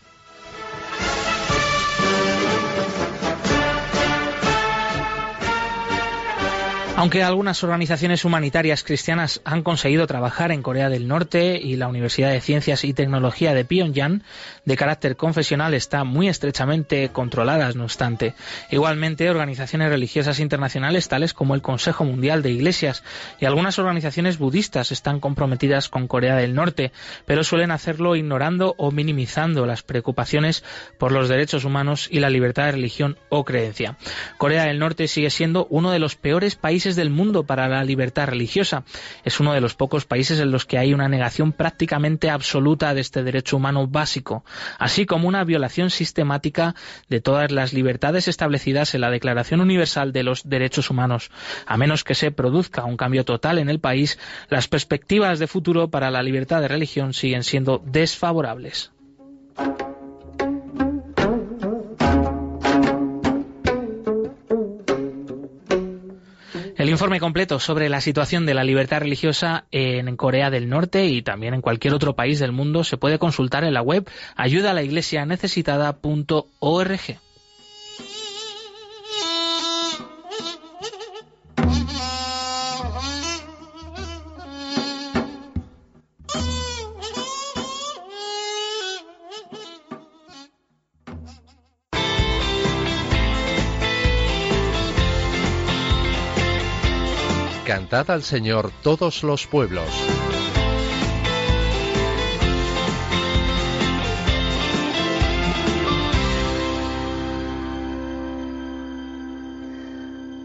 [7.01, 12.29] Aunque algunas organizaciones humanitarias cristianas han conseguido trabajar en Corea del Norte y la Universidad
[12.29, 14.21] de Ciencias y Tecnología de Pyongyang,
[14.65, 18.35] de carácter confesional, está muy estrechamente controladas, no obstante.
[18.69, 23.01] Igualmente, organizaciones religiosas internacionales tales como el Consejo Mundial de Iglesias
[23.39, 26.91] y algunas organizaciones budistas están comprometidas con Corea del Norte,
[27.25, 30.63] pero suelen hacerlo ignorando o minimizando las preocupaciones
[30.99, 33.97] por los derechos humanos y la libertad de religión o creencia.
[34.37, 38.27] Corea del Norte sigue siendo uno de los peores países del mundo para la libertad
[38.27, 38.83] religiosa.
[39.23, 43.01] Es uno de los pocos países en los que hay una negación prácticamente absoluta de
[43.01, 44.43] este derecho humano básico,
[44.79, 46.75] así como una violación sistemática
[47.09, 51.31] de todas las libertades establecidas en la Declaración Universal de los Derechos Humanos.
[51.65, 54.19] A menos que se produzca un cambio total en el país,
[54.49, 58.91] las perspectivas de futuro para la libertad de religión siguen siendo desfavorables.
[66.81, 71.21] El informe completo sobre la situación de la libertad religiosa en Corea del Norte y
[71.21, 77.19] también en cualquier otro país del mundo se puede consultar en la web ayudalaiglesianecesitada.org.
[97.93, 99.83] Al Señor todos los pueblos.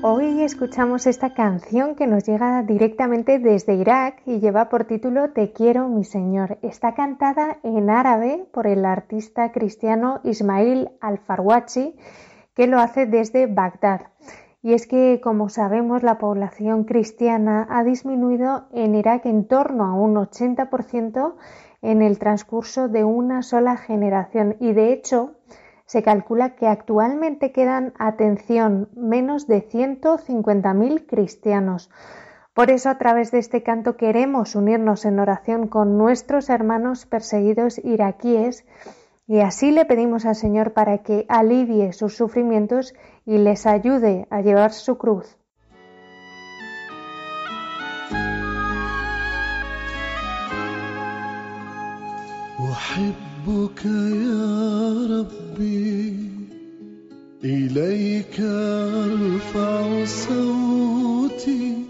[0.02, 5.52] Hoy escuchamos esta canción que nos llega directamente desde Irak y lleva por título Te
[5.52, 6.58] quiero, mi Señor.
[6.62, 11.94] Está cantada en árabe por el artista cristiano Ismail Al-Farwachi,
[12.56, 14.00] que lo hace desde Bagdad.
[14.66, 19.94] Y es que, como sabemos, la población cristiana ha disminuido en Irak en torno a
[19.94, 21.34] un 80%
[21.82, 24.56] en el transcurso de una sola generación.
[24.58, 25.36] Y de hecho,
[25.84, 31.88] se calcula que actualmente quedan, atención, menos de 150.000 cristianos.
[32.52, 37.78] Por eso, a través de este canto queremos unirnos en oración con nuestros hermanos perseguidos
[37.84, 38.66] iraquíes
[39.28, 42.94] y así le pedimos al Señor para que alivie sus sufrimientos
[43.26, 45.36] y les ayude a llevar su cruz.
[52.76, 54.46] أحبك يا
[55.10, 56.30] ربي
[57.44, 61.84] إليك أرفع صوتي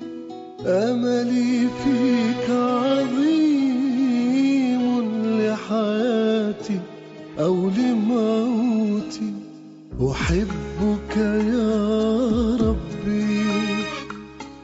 [0.66, 4.03] أملي فيك عظيم
[5.39, 6.80] لحياتي
[7.39, 9.45] أو لموتي
[10.01, 13.47] أحبك يا ربي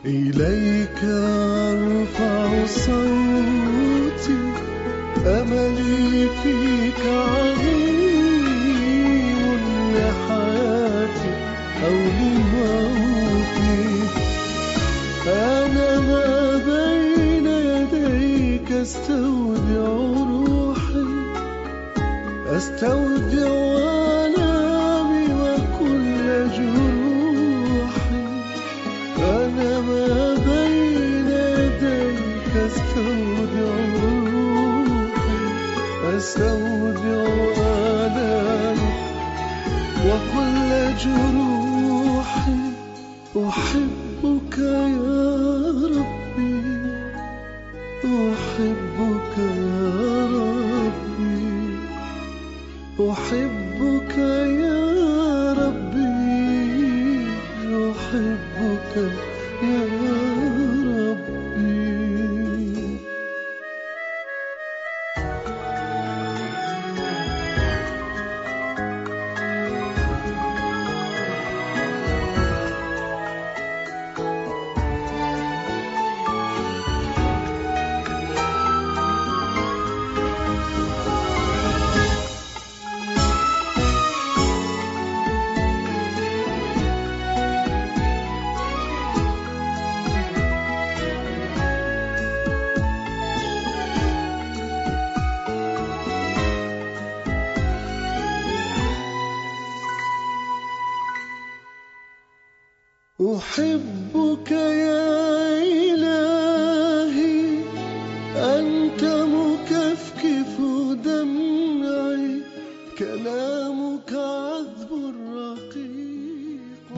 [0.04, 4.38] إليك أرفع صوتي
[5.26, 8.22] أملي فيك عظيم
[9.94, 11.32] لحياتي
[11.84, 13.88] أو لموتي
[15.26, 19.86] أنا ما بين يديك أستودع
[20.28, 21.06] روحي
[22.56, 23.61] أستودع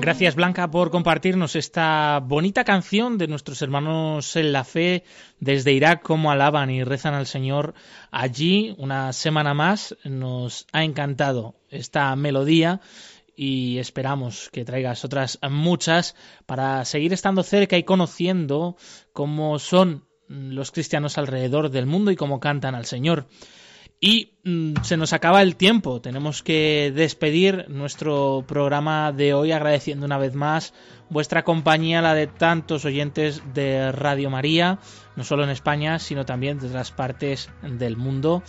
[0.04, 5.02] Gracias Blanca por compartirnos esta bonita canción de nuestros hermanos en la fe
[5.40, 7.72] desde Irak, cómo alaban y rezan al Señor
[8.10, 8.74] allí.
[8.76, 12.82] Una semana más nos ha encantado esta melodía
[13.34, 18.76] y esperamos que traigas otras muchas para seguir estando cerca y conociendo
[19.14, 23.26] cómo son los cristianos alrededor del mundo y cómo cantan al Señor.
[24.00, 30.04] Y mm, se nos acaba el tiempo, tenemos que despedir nuestro programa de hoy agradeciendo
[30.04, 30.74] una vez más
[31.08, 34.78] vuestra compañía, la de tantos oyentes de Radio María,
[35.16, 38.42] no solo en España, sino también de otras partes del mundo.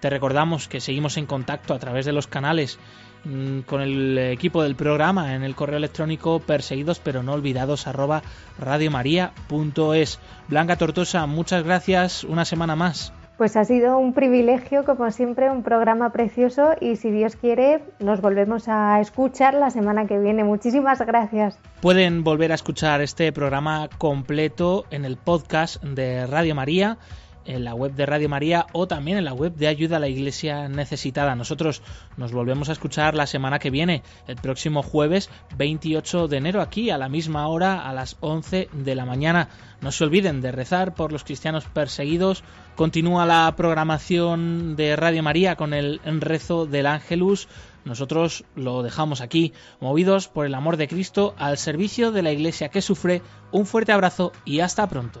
[0.00, 2.78] Te recordamos que seguimos en contacto a través de los canales
[3.24, 8.22] mm, con el equipo del programa en el correo electrónico perseguidos pero no olvidados arroba
[8.58, 10.18] radiomaria.es.
[10.48, 13.12] Blanca Tortosa, muchas gracias una semana más.
[13.42, 18.20] Pues ha sido un privilegio, como siempre, un programa precioso y si Dios quiere nos
[18.20, 20.44] volvemos a escuchar la semana que viene.
[20.44, 21.58] Muchísimas gracias.
[21.80, 26.98] Pueden volver a escuchar este programa completo en el podcast de Radio María
[27.44, 30.08] en la web de Radio María o también en la web de Ayuda a la
[30.08, 31.34] Iglesia Necesitada.
[31.34, 31.82] Nosotros
[32.16, 36.90] nos volvemos a escuchar la semana que viene, el próximo jueves 28 de enero, aquí
[36.90, 39.48] a la misma hora, a las 11 de la mañana.
[39.80, 42.44] No se olviden de rezar por los cristianos perseguidos.
[42.76, 47.48] Continúa la programación de Radio María con el rezo del Ángelus.
[47.84, 52.68] Nosotros lo dejamos aquí, movidos por el amor de Cristo, al servicio de la Iglesia
[52.68, 53.22] que sufre.
[53.50, 55.20] Un fuerte abrazo y hasta pronto.